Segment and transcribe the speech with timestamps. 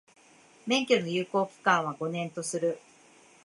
[0.65, 2.79] 免許の有効期間は、五年とする。